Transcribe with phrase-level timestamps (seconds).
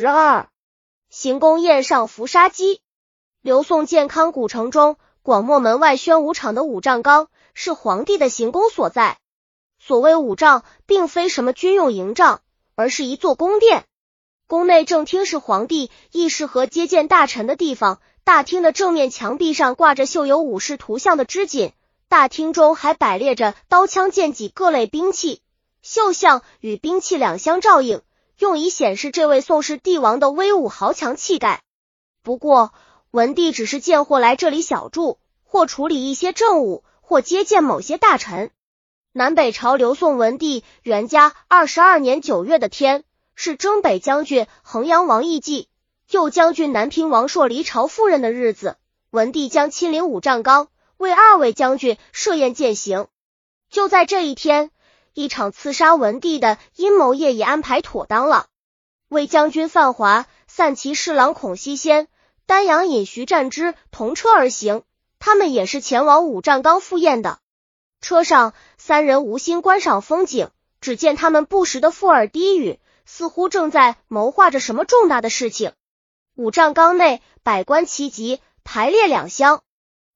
[0.00, 0.48] 十二，
[1.10, 2.80] 行宫宴上伏杀鸡。
[3.42, 9.18] 刘宋建康古城中，广漠门外宣武场的五丈冈是皇帝的行宫所在。
[9.80, 12.42] 所谓五丈，并非什么军用营帐，
[12.76, 13.86] 而是一座宫殿。
[14.46, 17.98] 宫内正厅是皇帝议事和接见大臣的地方。
[18.22, 21.72] 大厅的正面墙壁上挂着绣有武士图像的织锦，
[22.08, 25.42] 大厅中还摆列着刀枪剑戟各类兵器，
[25.82, 28.00] 绣像与兵器两相照应，
[28.38, 31.62] 用以显示这位宋氏帝王的威武豪强气概。
[32.22, 32.72] 不过，
[33.10, 38.50] 文帝只是见货来这里小住，或处理一些政务，或接见某些大臣。
[39.12, 43.02] 南北朝刘宋文帝元嘉二十二年九月的天，
[43.34, 45.68] 是征北将军衡阳王义季。
[46.10, 48.76] 右将军南平王朔离朝赴任的日子，
[49.10, 53.08] 文帝将亲临五丈冈，为二位将军设宴饯行。
[53.68, 54.70] 就在这一天，
[55.18, 58.46] 一场刺杀文帝的阴谋业已安排妥当了。
[59.08, 62.06] 魏将军范华、散骑侍郎孔熙先、
[62.46, 64.84] 丹阳尹徐战之同车而行，
[65.18, 67.40] 他们也是前往五丈冈赴宴的。
[68.00, 75.72] 车上三人无心观赏风景，只见他们不时的附耳低语，似乎正在谋划着什么重大的事情。
[76.36, 79.62] 五丈冈内百官齐集，排列两厢。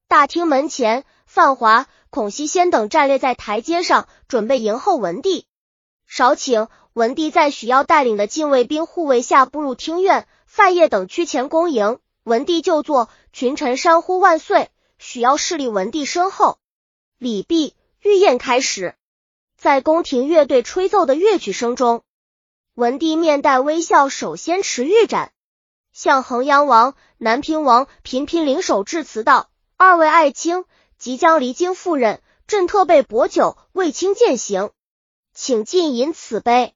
[0.07, 5.47] 大厅门前，范华、孔熙先等站列在台阶上，准备迎候文帝。
[6.05, 11.97] 少顷，文帝在许耀带领的禁卫兵护卫下步入厅院，范晔等趋前恭迎。
[12.23, 14.69] 文帝就坐，群臣山呼万岁。
[14.99, 16.59] 许耀侍立文帝身后，
[17.17, 18.93] 礼毕，御宴开始。
[19.57, 22.03] 在宫廷乐队吹奏的乐曲声中，
[22.75, 25.31] 文帝面带微笑，首先持玉盏。
[25.91, 30.65] 向衡阳王、南平王频频领手致辞道：“二位爱卿
[31.03, 34.71] 即将离京赴任，朕特备薄酒为卿饯行，
[35.33, 36.73] 请尽饮此杯。”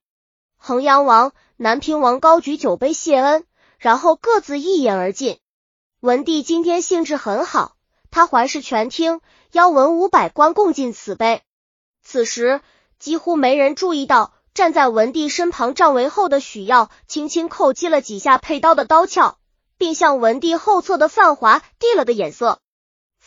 [0.59, 3.45] 衡阳王、南平王高举酒杯谢恩，
[3.77, 5.39] 然后各自一饮而尽。
[6.01, 7.77] 文帝今天兴致很好，
[8.11, 9.21] 他环视全厅，
[9.53, 11.41] 邀文武百官共进此杯。
[12.03, 12.59] 此时
[12.99, 14.33] 几乎没人注意到。
[14.53, 19.37] 站在文帝身旁帐围后的许耀，轻轻叩击了几下佩刀的刀鞘，
[19.77, 22.59] 并向文帝后侧的范华递了个眼色。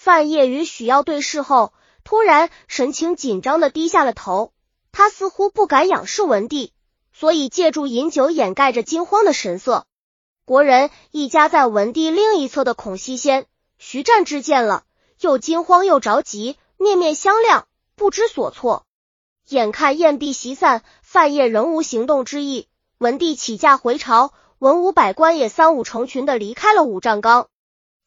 [0.02, 1.74] 范晔与许耀对视后，
[2.04, 4.54] 突然神情紧张的低下了头。
[4.92, 6.72] 他似乎不敢仰视文帝，
[7.12, 9.84] 所以借助饮酒掩盖着惊慌的神色。
[10.46, 13.44] 国人一家在文帝另一侧的孔熙先、
[13.76, 14.84] 徐湛之见了，
[15.20, 18.86] 又惊慌又着急，面面相觑，不知所措。
[19.48, 20.82] 眼看宴毕席散。
[21.02, 27.48] 范晔仍无行动之意，文帝起驾回朝，文武百官也三五成群的离开了五丈冈。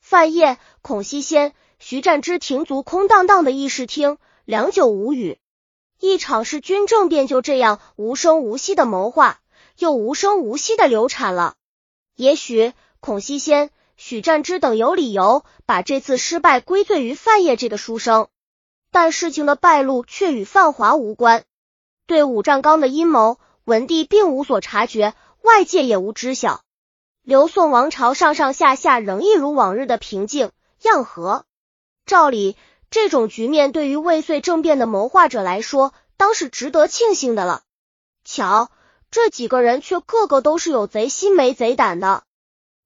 [0.01, 1.53] 范晔、孔熙先、
[1.85, 5.37] 徐占之停足空荡荡的议事厅，良久无语。
[5.99, 9.41] 一场是军政便就这样无声无息的谋划，
[9.77, 11.55] 又无声无息的流产了。
[12.15, 12.71] 也许
[13.01, 18.29] 孔熙先、许湛之等有理由把这次失败归罪于范晔这个书生，
[18.89, 21.43] 但事情的败露却与范华无关。
[22.07, 26.61] 对武丈冈的阴谋，文帝并无所察觉，外界也无知晓。
[27.23, 30.51] 刘宋王朝上上下下仍一如往日的平静
[30.81, 31.45] 样和。
[32.05, 32.57] 照理，
[32.89, 37.63] 这种局面对于未遂政变的谋划者来说，当是值得庆幸的了。
[38.25, 38.69] 巧，
[39.09, 42.23] 这几个人却个个都是有贼心没贼胆的。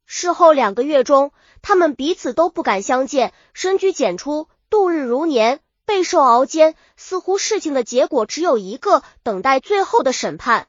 [0.06, 5.60] 事后两个月中，他们彼此都不敢相见，深居简出，度日如年。
[5.86, 10.68] 备受熬煎，似乎事情的结果只有一个，等待最后的审判。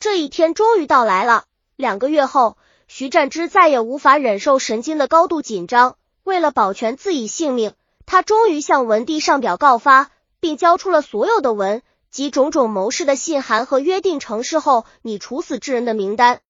[0.00, 1.44] 这一天终于到来了。
[1.76, 2.56] 两个月后，
[2.88, 5.96] 徐占之再也无法忍受神经的高度紧张，
[6.28, 7.72] 为了保全自己性命，
[8.04, 11.80] 他终于向文帝上表告发，并交出了所有的文
[12.10, 16.40] 及种种谋士的信函和约定成事后拟处死之人的名单。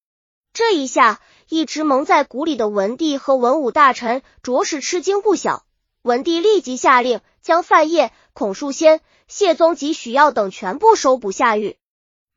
[0.53, 5.65] 这一下，一直蒙在鼓里的文帝和文武大臣着实吃惊不小。
[6.03, 7.21] 文帝立即下令。
[7.41, 11.79] 将范晔、孔树先、谢宗及许耀等全部收捕下狱。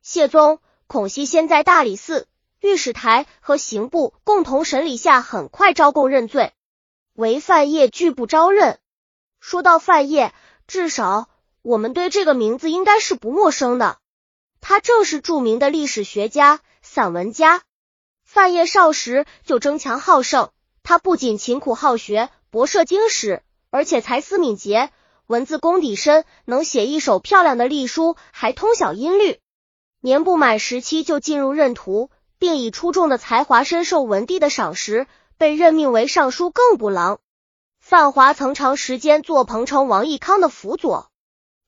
[0.00, 2.26] 谢宗、孔熙先在大理寺、
[2.62, 6.54] 御史台和刑部共同审理下，很快招供认罪，
[7.22, 8.80] 唯范晔拒不招认。
[9.38, 10.32] 说到范晔，
[10.66, 11.28] 至少
[11.62, 13.98] 我们对这个名字应该是不陌生的。
[14.60, 17.62] 他正是著名的历史学家、散文家。
[18.24, 20.50] 范晔少时就争强好胜，
[20.82, 24.90] 他不仅勤苦好学、博涉经史，而且才思敏捷。
[25.28, 29.38] 文字功底深，能写一手漂亮的隶书，还通晓音律。
[30.00, 32.10] 年不满十七就进入任途，
[32.40, 35.06] 并以出众的才华深受文帝的赏识，
[35.42, 37.18] 被任命为尚书更部郎。
[37.80, 41.10] 范华曾长时间做彭城王义康的辅佐。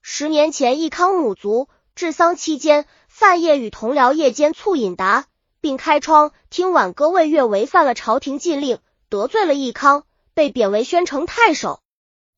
[0.01, 5.27] 十年前义康母卒，治丧期间，范晔与同僚夜间促饮达，
[5.61, 8.79] 并开窗听晚歌魏越违反了朝廷禁令，
[9.09, 10.05] 得罪了义康，
[10.35, 11.81] 被贬为宣城太守。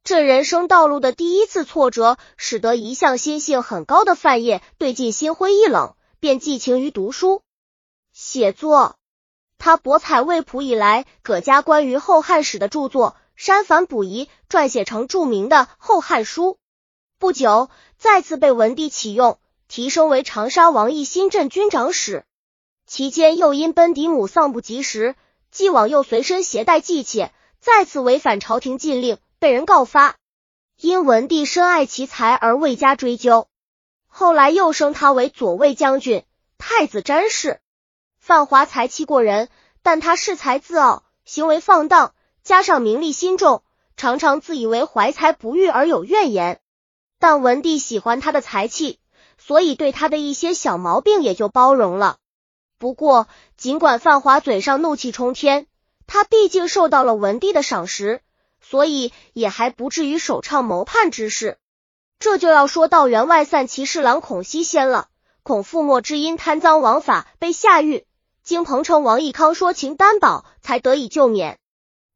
[0.04, 7.42] 这人生道路的第一次挫折，使得一向心性很高的范晔对晋心灰意冷，便寄情于读书
[8.14, 8.96] 写作。
[9.58, 16.52] 他博采魏普以来各家关于后汉史的著作，删繁补遗，撰写成著名的《后汉书》。
[17.18, 19.38] 不久，再次被文帝启用，
[19.68, 22.24] 提升为长沙王义新镇军长史。
[22.86, 25.16] 期间又因奔嫡母丧不及时，
[25.50, 30.16] 既往又随身携带祭妾，再次违反朝廷禁令，被人告发。
[30.78, 33.48] 因文帝深爱其才而未加追究。
[34.06, 36.22] 后来又升他为左卫将军、
[36.58, 37.60] 太子詹事。
[38.26, 39.48] 范华才气过人，
[39.84, 42.12] 但他恃才自傲，行为放荡，
[42.42, 43.62] 加上名利心重，
[43.96, 46.60] 常常自以为怀才不遇而有怨言。
[47.20, 48.98] 但文帝喜欢他的才气，
[49.38, 52.16] 所以对他的一些小毛病也就包容了。
[52.78, 55.68] 不过，尽管范华嘴上怒气冲天，
[56.08, 58.22] 他毕竟受到了文帝的赏识，
[58.60, 61.58] 所以也还不至于首倡谋叛之事。
[62.18, 65.06] 这就要说到员外散骑侍郎孔熙先了。
[65.44, 68.04] 孔父莫之因贪赃枉法被下狱，
[68.46, 71.58] 经彭城王义康说情担保，才得以救免。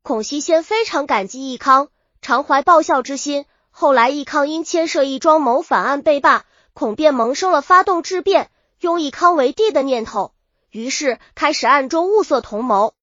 [0.05, 1.89] 孔熙先非常感激义康，
[2.23, 3.47] 常怀报效之心。
[3.73, 8.49] 后来义康因牵涉一桩谋反案被罢，孔便萌生了发动质变，
[8.79, 10.33] 拥义康为帝的念头。
[10.71, 12.95] 于是开始暗中物色同谋。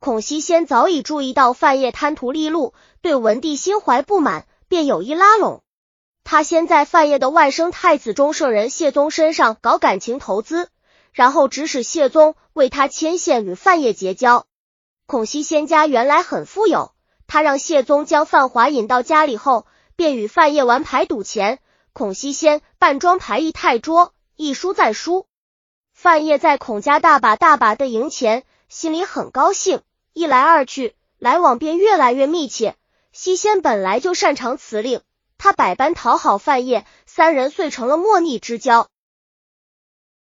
[0.00, 5.62] 孔熙先早已注意到范晔贪图利禄，对文帝心怀不满，便有意拉拢
[6.24, 6.42] 他。
[6.42, 10.70] 先在范晔的外甥太子中舍人谢宗身上搞感情投资，
[11.14, 14.46] 然后指使谢宗为他牵线与范晔结交。
[15.06, 16.92] 孔熙先家原来很富有，
[17.28, 19.64] 他让谢宗将范华引到家里后，
[19.94, 21.60] 便与范晔玩牌赌钱。
[21.92, 25.26] 孔熙先扮装牌一太桌，一输再输。
[25.92, 29.82] 范晔在孔家大把大把的赢钱，心里很高兴，
[30.12, 32.74] 一来二去，来往便越来越密切。
[33.12, 35.00] 西仙本来就擅长辞令，
[35.38, 38.88] 他百般讨好范晔，三人遂成了莫逆之交。